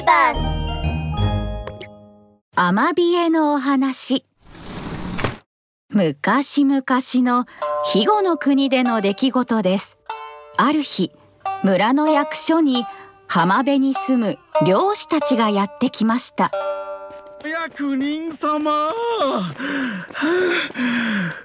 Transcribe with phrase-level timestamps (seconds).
[0.00, 0.64] ビバス
[2.56, 4.24] アマビエのお話。
[5.90, 7.44] 昔々の
[7.84, 9.98] 肥後の国での出来事です。
[10.56, 11.12] ある日
[11.62, 12.86] 村の役所に
[13.28, 16.50] 浜辺に住む漁師たちがやってきました。
[17.44, 18.92] 役人様。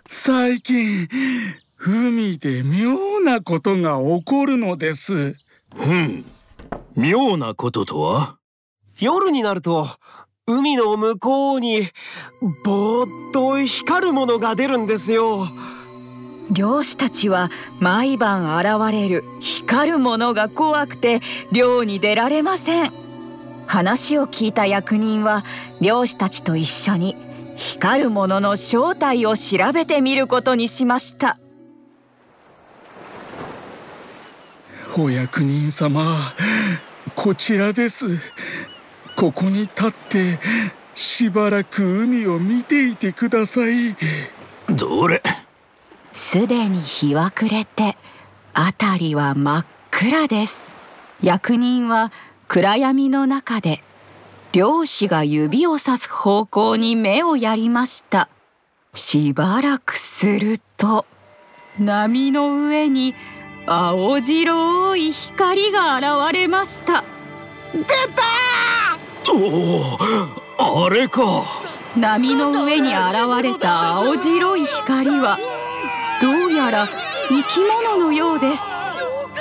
[0.08, 1.10] 最近
[1.78, 5.36] 海で妙なことが起こるのです。
[5.76, 6.24] ふん。
[6.96, 8.38] 妙なこととは？
[9.00, 9.88] 夜になると
[10.48, 11.88] 海の向こうに
[12.64, 15.48] ぼーっと光るものが出るんですよ。
[16.54, 17.50] 漁師たちは
[17.82, 21.20] 毎晩現れる光るものが怖くて
[21.52, 22.92] 漁に出られません。
[23.68, 25.44] 話を聞いた役人は
[25.82, 27.16] 漁師たちと一緒に
[27.58, 31.38] 光るものの正体を調べてみることにしました。
[34.98, 36.34] お役人様
[37.16, 38.18] こちらです
[39.16, 40.40] ここに立って
[40.94, 43.96] しばらく海を見ていてください。
[44.70, 45.22] どれ？
[46.12, 47.98] すでに日は暮れて
[48.54, 50.72] 辺りは真っ暗です。
[51.22, 52.12] 役人は
[52.48, 53.84] 暗闇の中で
[54.52, 58.30] 漁師が指をさす方向に目をやりました。
[58.94, 61.06] しばらくすると
[61.80, 63.14] 波の上に
[63.66, 67.04] 青白い光が現れました。
[67.74, 67.96] 出た
[69.28, 69.98] お
[70.58, 71.44] おあれか。
[71.96, 72.98] 波の上に現
[73.42, 75.38] れた青白い光は
[76.22, 76.88] どうやら
[77.30, 78.64] 生き物のようです。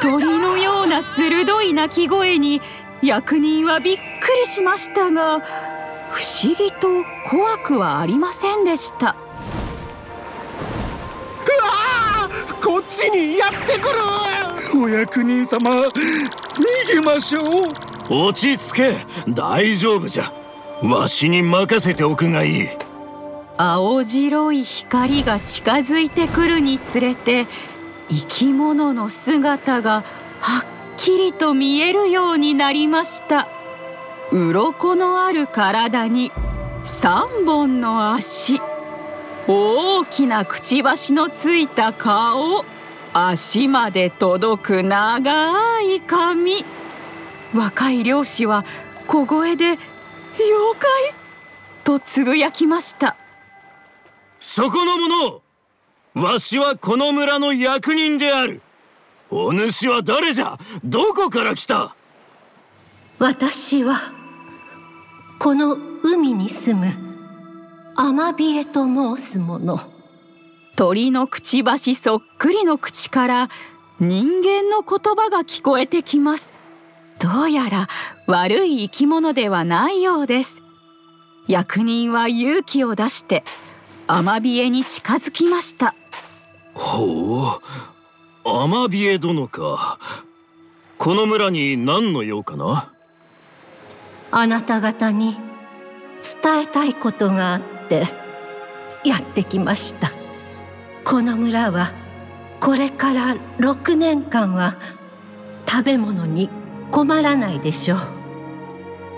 [0.01, 2.61] 鳥のような鋭い鳴き声に
[3.03, 4.01] 役人はびっく
[4.45, 5.41] りしましたが
[6.11, 6.89] 不思議と
[7.29, 9.17] 怖くはありませんでした。
[12.63, 14.81] こっちにやってくる。
[14.83, 15.93] お役人様逃
[16.93, 18.95] げましょう落ち着け。
[19.29, 20.33] 大丈夫じゃ。
[20.83, 22.69] わしに任せておくがいい。
[23.57, 27.47] 青白い光が近づいてくるにつれて
[28.09, 30.03] 生き物の姿が
[30.41, 30.65] はっ
[30.97, 33.47] きりと見えるようになりました。
[34.33, 36.33] 鱗のある体に
[36.85, 38.61] 3本の足。
[39.47, 42.65] 大きなくちばしのついた顔。
[43.13, 46.65] 足まで届く長い髪。
[47.55, 48.65] 若い漁師は
[49.07, 49.79] 小声で
[50.39, 51.15] 「妖怪!」
[51.85, 53.17] とつぶやきました。
[54.41, 55.43] そこの者
[56.15, 58.61] わしはこの村の役人である。
[59.31, 60.59] お主は誰じゃ？
[60.85, 61.95] どこから来た？
[63.19, 64.01] 私は
[65.39, 66.93] この海に住む
[67.97, 69.81] アマビエと申す者。
[70.77, 73.49] 鳥のくちばしそっくりの口から
[74.01, 76.53] 人間の言葉が聞こえてきます
[77.19, 77.89] どうやら
[78.27, 80.63] 悪い生き物ではないようです。
[81.47, 83.45] 役人は勇気を出して
[84.07, 85.95] アマビエに近づきました。
[86.75, 87.61] ほ
[88.45, 89.99] うアマビエ殿か。
[90.99, 92.91] この村に何の用かな？
[94.31, 95.37] あなた方に
[96.43, 98.07] 伝えたいことがあって
[99.05, 100.11] やってきました。
[101.05, 101.93] この村は
[102.61, 104.75] これから6年間は
[105.69, 106.49] 食べ物に
[106.91, 107.99] 困らないでしょう。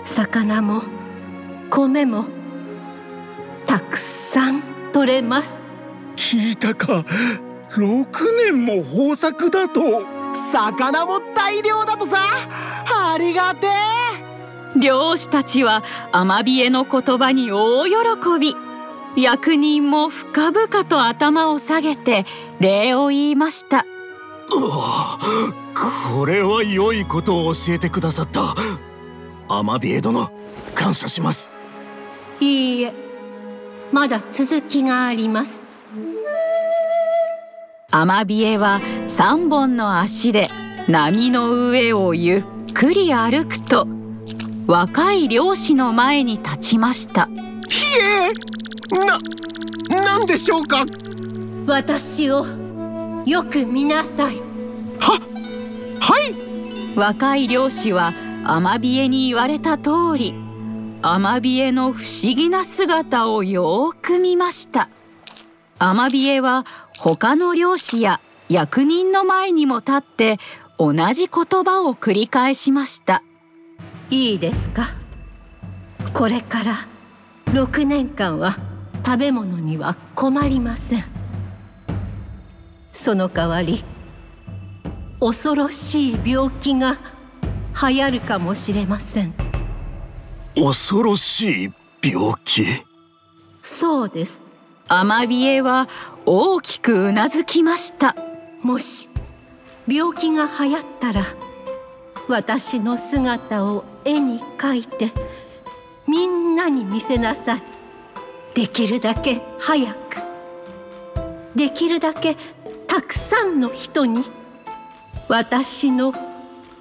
[0.05, 0.81] 魚も
[1.69, 2.25] 米も
[3.65, 4.61] たくさん
[4.91, 5.53] 取れます。
[6.15, 7.05] 聞いたか。
[7.71, 8.05] 6
[8.45, 10.03] 年も豊作だと。
[10.51, 12.17] 魚も大量だとさ。
[12.85, 14.79] ありがてえ。
[14.79, 17.93] 漁師たちはアマビエの言葉に大喜
[18.39, 18.67] び。
[19.17, 22.25] 役人も深々と頭を下げて
[22.59, 23.83] 礼を言いました
[24.49, 28.55] これは良いことを教えてくださった。
[29.49, 30.31] アマビエ殿
[30.73, 31.49] 感謝します。
[32.39, 32.93] いいえ。
[33.91, 35.59] まだ続きがあります。
[37.91, 40.49] アマビエは3本の足で
[40.87, 42.43] 波の上をゆっ
[42.73, 43.87] くり歩くと
[44.65, 47.29] 若い漁師の前に立ちました。
[47.69, 48.95] ひえ。
[48.97, 49.19] な
[49.89, 50.85] 何でしょうか？
[51.65, 52.45] 私を
[53.27, 54.37] よく見なさい。
[55.01, 55.19] は
[55.99, 56.97] はい？
[56.97, 58.13] 若い漁師は
[58.45, 60.33] アマビエに言われた通り
[61.01, 64.87] アマビエの不思議な姿をよく見ました。
[65.77, 66.63] アマビエは
[66.99, 70.37] 他の漁師や役人の前にも立って
[70.79, 73.21] 同じ言葉を繰り返しました。
[74.09, 74.85] いいですか？
[76.13, 76.75] これから
[77.47, 78.55] 6年間は
[79.05, 81.03] 食べ物には困りません
[83.07, 83.85] その代わり
[85.21, 86.97] 恐ろしい病気が
[87.89, 89.33] 流行るかもしれません。
[90.55, 91.73] 恐ろしい
[92.03, 92.65] 病気？
[93.63, 94.41] そうです。
[94.89, 95.87] アマビエは
[96.25, 98.13] 大きくうなずきました。
[98.61, 99.07] もし
[99.87, 101.23] 病気が流行ったら
[102.27, 105.13] 私の姿を絵に描いて
[106.09, 107.63] みんなに見せなさい。
[108.53, 109.97] できるだけ早く。
[111.55, 112.35] できるだけ
[112.97, 114.23] たくさんの人に
[115.27, 116.15] 私の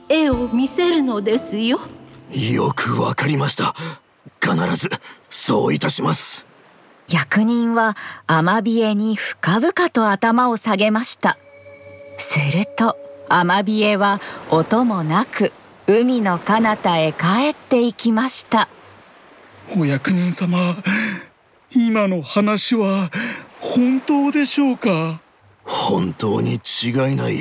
[0.08, 1.78] 絵を見せるのですよ。
[2.32, 3.74] よくわかりました。
[4.40, 4.88] 必ず
[5.28, 6.46] そういたします。
[7.10, 11.36] 役人はアマビエに深々と頭を下げました。
[12.16, 12.96] すると
[13.28, 14.18] アマビエは
[14.50, 15.52] 音もなく
[15.86, 18.70] 海の彼方へ帰っていきました。
[19.76, 20.76] お役人様
[21.74, 23.10] 今の話は
[23.60, 25.20] 本当でしょうか？
[25.66, 27.40] 本当に違いない。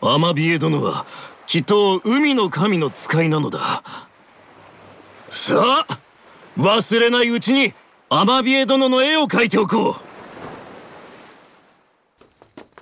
[0.00, 1.06] アマビエ殿は
[1.46, 3.82] きっと海の神の使いなのだ。
[5.28, 5.98] さあ
[6.58, 7.74] 忘れないうちに
[8.08, 10.06] アマビエ殿の絵を描いておこう。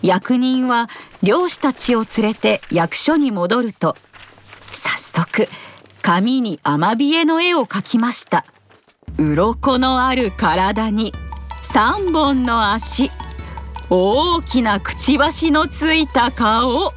[0.06, 0.88] 役人は
[1.22, 3.96] 漁師たちを連れて役所に戻ると
[4.70, 5.48] 早速
[6.02, 8.44] 紙にアマビエの絵を描きました。
[9.18, 11.12] 鱗のある体に
[11.62, 13.10] 3本の足。
[13.90, 16.92] 大きなくちばしのついた顔。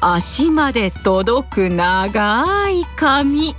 [0.00, 3.54] 足まで届く長い髪。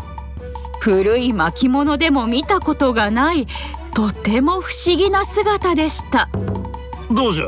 [0.80, 3.48] 古い巻物でも見たことがない。
[3.94, 6.30] とても不思議な姿でした。
[7.12, 7.48] どうじゃ？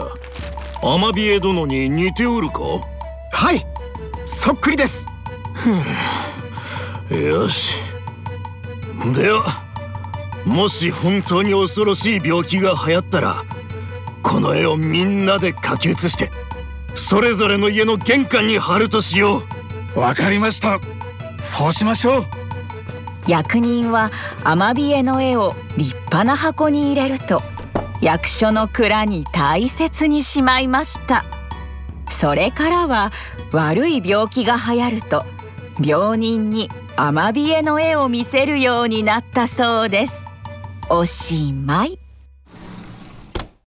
[0.81, 2.61] アマビエ殿に似ておるか？
[3.31, 3.65] はい。
[4.25, 5.07] そっくりです。
[7.09, 7.75] よし。
[9.13, 9.43] では
[10.45, 13.43] もし本当に恐ろしい病気が流行ったら
[14.23, 16.31] この絵をみんなで書き写して
[16.95, 19.43] それぞれの家の玄関に貼るとしよ
[19.95, 19.99] う。
[19.99, 20.79] わかりました。
[21.39, 22.25] そうしましょう。
[23.27, 24.11] 役人は
[24.43, 27.41] アマビエの絵を立派な箱に入れると
[28.01, 31.25] 役所の蔵に大切にしまいました。
[32.11, 33.11] それからは
[33.51, 35.25] 悪い病気が流行ると
[35.81, 40.13] 病人にアマビエの絵を見せるようになったそうです。
[40.89, 41.99] おしまい